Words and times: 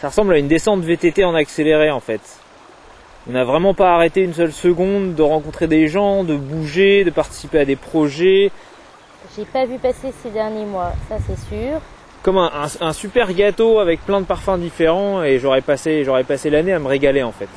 Ça 0.00 0.08
ressemble 0.08 0.32
à 0.34 0.38
une 0.38 0.48
descente 0.48 0.80
VTT 0.82 1.24
en 1.24 1.34
accéléré 1.34 1.90
en 1.90 2.00
fait. 2.00 2.20
On 3.28 3.32
n'a 3.32 3.44
vraiment 3.44 3.74
pas 3.74 3.94
arrêté 3.94 4.22
une 4.22 4.32
seule 4.32 4.52
seconde 4.52 5.14
de 5.14 5.22
rencontrer 5.22 5.66
des 5.66 5.88
gens, 5.88 6.24
de 6.24 6.36
bouger, 6.36 7.04
de 7.04 7.10
participer 7.10 7.58
à 7.60 7.64
des 7.66 7.76
projets. 7.76 8.50
J'ai 9.36 9.44
pas 9.44 9.66
vu 9.66 9.78
passer 9.78 10.12
ces 10.22 10.30
derniers 10.30 10.64
mois, 10.64 10.92
ça 11.08 11.16
c'est 11.26 11.38
sûr. 11.54 11.80
Comme 12.22 12.38
un, 12.38 12.50
un- 12.80 12.86
un 12.86 12.92
super 12.94 13.32
gâteau 13.34 13.78
avec 13.78 14.00
plein 14.04 14.20
de 14.20 14.26
parfums 14.26 14.58
différents 14.58 15.22
et 15.22 15.38
j'aurais 15.38 15.60
passé, 15.60 16.02
j'aurais 16.04 16.24
passé 16.24 16.48
l'année 16.50 16.72
à 16.72 16.78
me 16.78 16.88
régaler 16.88 17.22
en 17.22 17.32
fait. 17.32 17.48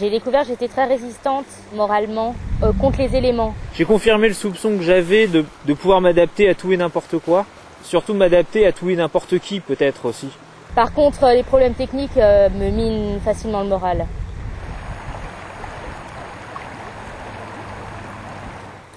J'ai 0.00 0.10
découvert 0.10 0.42
que 0.42 0.48
j'étais 0.48 0.68
très 0.68 0.86
résistante 0.86 1.44
moralement 1.74 2.34
euh, 2.62 2.72
contre 2.72 2.98
les 2.98 3.14
éléments. 3.14 3.54
J'ai 3.74 3.84
confirmé 3.84 4.28
le 4.28 4.34
soupçon 4.34 4.76
que 4.76 4.82
j'avais 4.82 5.26
de, 5.26 5.44
de 5.66 5.74
pouvoir 5.74 6.00
m'adapter 6.00 6.48
à 6.48 6.54
tout 6.54 6.72
et 6.72 6.76
n'importe 6.76 7.18
quoi. 7.18 7.46
Surtout 7.84 8.14
m'adapter 8.14 8.66
à 8.66 8.72
tout 8.72 8.90
et 8.90 8.96
n'importe 8.96 9.38
qui 9.38 9.60
peut-être 9.60 10.06
aussi. 10.06 10.28
Par 10.74 10.92
contre, 10.92 11.26
les 11.32 11.44
problèmes 11.44 11.74
techniques 11.74 12.16
euh, 12.16 12.48
me 12.48 12.70
minent 12.70 13.20
facilement 13.20 13.62
le 13.62 13.68
moral. 13.68 14.06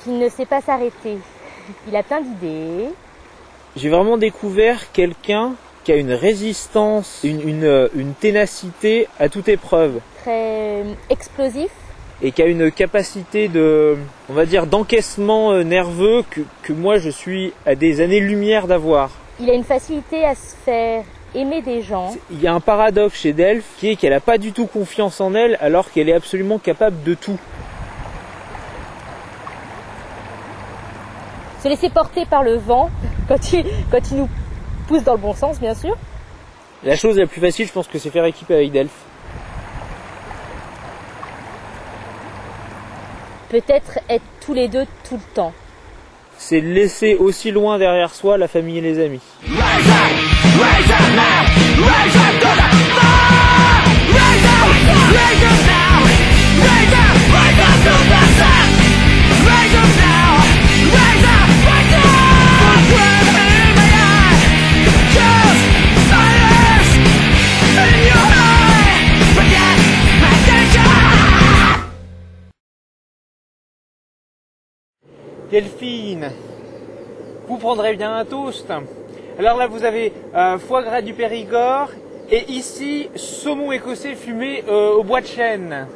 Il 0.07 0.17
ne 0.17 0.29
sait 0.29 0.45
pas 0.45 0.61
s'arrêter. 0.61 1.19
Il 1.87 1.95
a 1.95 2.01
plein 2.01 2.21
d'idées. 2.21 2.89
J'ai 3.75 3.89
vraiment 3.89 4.17
découvert 4.17 4.91
quelqu'un 4.91 5.53
qui 5.83 5.91
a 5.91 5.95
une 5.97 6.13
résistance, 6.13 7.19
une, 7.23 7.47
une, 7.47 7.63
euh, 7.65 7.89
une 7.93 8.13
ténacité 8.13 9.07
à 9.19 9.29
toute 9.29 9.47
épreuve 9.49 9.99
Très 10.21 10.81
euh, 10.81 10.93
explosif. 11.09 11.69
Et 12.21 12.31
qui 12.31 12.41
a 12.41 12.45
une 12.45 12.71
capacité 12.71 13.47
de, 13.47 13.97
on 14.29 14.33
va 14.33 14.45
dire, 14.45 14.65
d'encaissement 14.65 15.51
euh, 15.51 15.63
nerveux 15.63 16.23
que, 16.29 16.41
que 16.63 16.73
moi 16.73 16.97
je 16.97 17.09
suis 17.09 17.53
à 17.65 17.75
des 17.75 18.01
années-lumière 18.01 18.67
d'avoir. 18.67 19.11
Il 19.39 19.49
a 19.49 19.53
une 19.53 19.63
facilité 19.63 20.25
à 20.25 20.33
se 20.33 20.55
faire 20.65 21.03
aimer 21.35 21.61
des 21.61 21.81
gens. 21.81 22.15
Il 22.31 22.41
y 22.41 22.47
a 22.47 22.53
un 22.53 22.59
paradoxe 22.59 23.19
chez 23.19 23.33
Delph 23.33 23.65
qui 23.77 23.89
est 23.89 23.95
qu'elle 23.95 24.13
n'a 24.13 24.19
pas 24.19 24.37
du 24.37 24.51
tout 24.51 24.65
confiance 24.65 25.21
en 25.21 25.33
elle 25.35 25.57
alors 25.61 25.91
qu'elle 25.91 26.09
est 26.09 26.15
absolument 26.15 26.57
capable 26.57 27.03
de 27.03 27.13
tout. 27.13 27.39
Se 31.61 31.67
laisser 31.67 31.89
porter 31.89 32.25
par 32.25 32.43
le 32.43 32.55
vent 32.55 32.89
quand 33.27 33.53
il, 33.53 33.65
quand 33.91 34.11
il 34.11 34.17
nous 34.17 34.29
pousse 34.87 35.03
dans 35.03 35.13
le 35.13 35.19
bon 35.19 35.33
sens, 35.33 35.59
bien 35.59 35.75
sûr. 35.75 35.95
La 36.83 36.95
chose 36.95 37.17
la 37.17 37.27
plus 37.27 37.41
facile, 37.41 37.67
je 37.67 37.73
pense 37.73 37.87
que 37.87 37.97
c'est 37.99 38.09
faire 38.09 38.25
équipe 38.25 38.49
avec 38.51 38.71
Delph. 38.71 38.91
Peut-être 43.49 43.99
être 44.09 44.25
tous 44.45 44.53
les 44.53 44.67
deux 44.67 44.85
tout 45.07 45.15
le 45.15 45.33
temps. 45.33 45.53
C'est 46.37 46.61
laisser 46.61 47.15
aussi 47.15 47.51
loin 47.51 47.77
derrière 47.77 48.13
soi 48.13 48.37
la 48.37 48.47
famille 48.47 48.77
et 48.77 48.81
les 48.81 48.99
amis. 48.99 49.21
Delphine, 75.51 76.29
vous 77.47 77.57
prendrez 77.57 77.95
bien 77.95 78.17
un 78.17 78.25
toast. 78.25 78.71
Alors 79.39 79.57
là, 79.57 79.67
vous 79.67 79.85
avez 79.85 80.11
euh, 80.35 80.57
foie 80.57 80.83
gras 80.83 81.01
du 81.01 81.13
Périgord 81.13 81.89
et 82.29 82.43
ici, 82.49 83.09
saumon 83.15 83.71
écossais 83.71 84.15
fumé 84.15 84.63
euh, 84.67 84.95
au 84.95 85.03
bois 85.03 85.21
de 85.21 85.27
chêne. 85.27 85.87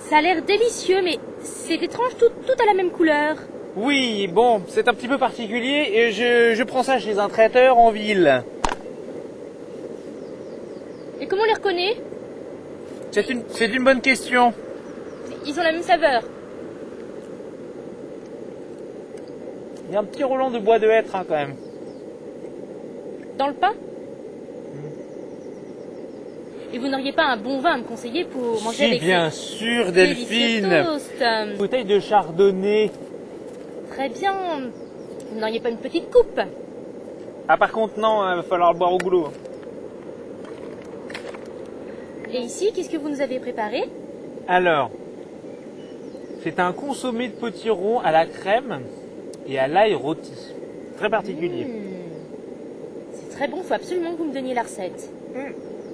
Ça 0.00 0.16
a 0.16 0.22
l'air 0.22 0.42
délicieux, 0.42 1.00
mais 1.04 1.18
c'est 1.42 1.82
étrange, 1.82 2.16
tout, 2.18 2.30
tout 2.46 2.62
a 2.62 2.66
la 2.66 2.74
même 2.74 2.90
couleur. 2.90 3.36
Oui, 3.76 4.26
bon, 4.26 4.62
c'est 4.66 4.88
un 4.88 4.94
petit 4.94 5.06
peu 5.06 5.18
particulier 5.18 5.90
et 5.92 6.12
je, 6.12 6.54
je 6.54 6.62
prends 6.64 6.82
ça 6.82 6.98
chez 6.98 7.18
un 7.18 7.28
traiteur 7.28 7.78
en 7.78 7.90
ville. 7.90 8.42
Et 11.20 11.26
comment 11.26 11.42
on 11.42 11.46
les 11.46 11.54
reconnaît? 11.54 11.96
C'est 13.12 13.28
une, 13.28 13.42
c'est 13.50 13.66
une 13.66 13.84
bonne 13.84 14.00
question. 14.00 14.52
Ils 15.46 15.58
ont 15.60 15.62
la 15.62 15.72
même 15.72 15.82
saveur. 15.82 16.22
Il 19.88 19.94
y 19.94 19.96
a 19.96 20.00
un 20.00 20.04
petit 20.04 20.22
roulant 20.22 20.50
de 20.50 20.58
bois 20.58 20.78
de 20.78 20.86
hêtre 20.86 21.16
hein, 21.16 21.24
quand 21.26 21.34
même. 21.34 21.54
Dans 23.38 23.48
le 23.48 23.54
pain 23.54 23.72
Et 26.72 26.78
vous 26.78 26.88
n'auriez 26.88 27.12
pas 27.12 27.24
un 27.24 27.36
bon 27.38 27.60
vin 27.60 27.72
à 27.74 27.78
me 27.78 27.84
conseiller 27.84 28.24
pour 28.24 28.62
manger 28.62 28.76
Si, 28.76 28.84
avec 28.84 29.00
bien 29.00 29.30
sûr, 29.30 29.92
Delphine. 29.92 30.70
Euh, 31.20 31.56
Bouteille 31.56 31.86
de 31.86 32.00
chardonnay. 32.00 32.90
Très 33.90 34.10
bien. 34.10 34.34
Vous 35.32 35.40
n'auriez 35.40 35.60
pas 35.60 35.70
une 35.70 35.78
petite 35.78 36.10
coupe 36.10 36.40
Ah, 37.48 37.56
par 37.56 37.72
contre, 37.72 37.98
non, 37.98 38.28
il 38.30 38.36
va 38.36 38.42
falloir 38.42 38.72
le 38.74 38.78
boire 38.78 38.92
au 38.92 38.98
goulot. 38.98 39.28
Et 42.30 42.40
ici, 42.40 42.72
qu'est-ce 42.74 42.90
que 42.90 42.98
vous 42.98 43.08
nous 43.08 43.22
avez 43.22 43.38
préparé 43.38 43.84
Alors, 44.46 44.90
c'est 46.42 46.60
un 46.60 46.72
consommé 46.72 47.28
de 47.28 47.32
potiron 47.32 48.00
à 48.00 48.12
la 48.12 48.26
crème 48.26 48.80
et 49.48 49.58
à 49.58 49.66
l'ail 49.66 49.94
rôti. 49.94 50.32
Très 50.96 51.08
particulier. 51.08 51.64
Hmm. 51.64 53.12
C'est 53.12 53.36
très 53.36 53.48
bon, 53.48 53.62
faut 53.62 53.74
absolument 53.74 54.12
que 54.12 54.18
vous 54.18 54.24
me 54.24 54.34
donniez 54.34 54.54
la 54.54 54.62
recette. 54.62 55.10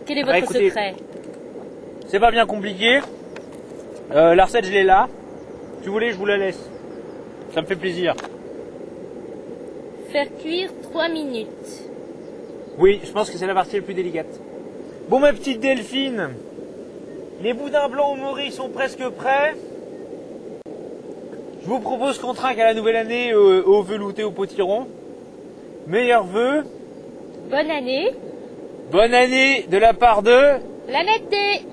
Quel 0.07 0.19
est 0.19 0.25
Bah, 0.25 0.33
votre 0.33 0.45
écoutez, 0.45 0.69
secret? 0.69 0.95
C'est 2.09 2.21
pas 2.21 2.31
bien 2.31 2.47
compliqué. 2.47 3.01
Euh, 4.13 4.35
la 4.35 4.45
recette, 4.45 4.65
je 4.67 4.73
l'ai 4.73 4.85
là. 4.85 5.09
Si 5.81 5.87
vous 5.87 5.93
voulez, 5.93 6.11
je 6.11 6.17
vous 6.17 6.27
la 6.27 6.37
laisse. 6.37 6.71
Ça 7.53 7.63
me 7.63 7.67
fait 7.67 7.77
plaisir. 7.77 8.15
Faire 10.11 10.27
cuire 10.39 10.71
3 10.83 11.09
minutes. 11.09 11.49
Oui, 12.79 13.01
je 13.05 13.11
pense 13.13 13.31
que 13.31 13.39
c'est 13.39 13.47
la 13.47 13.55
partie 13.55 13.77
la 13.77 13.83
plus 13.83 13.95
délicate. 13.95 14.41
Bon, 15.09 15.21
ma 15.21 15.33
petite 15.33 15.61
Delphine, 15.61 16.31
les 17.43 17.53
boudins 17.53 17.89
blancs 17.89 18.13
au 18.13 18.17
mori 18.17 18.51
sont 18.51 18.69
presque 18.71 19.07
prêts. 19.11 19.55
Je 21.65 21.71
vous 21.71 21.81
propose 21.81 22.19
qu'on 22.19 22.35
trinque 22.35 22.59
à 22.59 22.65
la 22.65 22.75
nouvelle 22.75 22.97
année 22.97 23.33
euh, 23.33 23.63
au 23.65 23.83
velouté, 23.83 24.23
au 24.23 24.31
potiron. 24.31 24.87
Meilleur 25.87 26.25
vœu. 26.25 26.63
Bonne 27.51 27.71
année. 27.71 28.11
Bonne 28.93 29.15
année 29.15 29.65
de 29.71 29.79
la 29.79 29.95
part 29.95 30.23
de. 30.23 30.59
La 30.89 31.03
D. 31.03 31.65